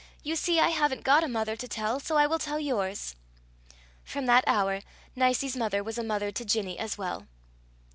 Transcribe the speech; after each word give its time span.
You 0.23 0.35
see 0.35 0.59
I 0.59 0.69
haven't 0.69 1.03
got 1.03 1.23
a 1.23 1.27
mother 1.27 1.55
to 1.55 1.67
tell, 1.67 1.99
so 1.99 2.17
I 2.17 2.25
will 2.25 2.39
tell 2.39 2.59
yours." 2.59 3.15
From 4.03 4.25
that 4.25 4.43
hour 4.47 4.81
Nicie's 5.15 5.55
mother 5.55 5.83
was 5.83 5.99
a 5.99 6.03
mother 6.03 6.31
to 6.31 6.43
Ginny 6.43 6.79
as 6.79 6.97
well. 6.97 7.27